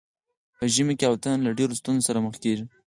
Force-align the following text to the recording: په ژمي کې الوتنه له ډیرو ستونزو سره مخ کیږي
په 0.57 0.63
ژمي 0.73 0.93
کې 0.99 1.05
الوتنه 1.07 1.43
له 1.45 1.51
ډیرو 1.59 1.79
ستونزو 1.79 2.05
سره 2.07 2.21
مخ 2.25 2.35
کیږي 2.43 2.65